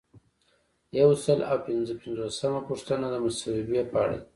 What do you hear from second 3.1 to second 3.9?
د مصوبې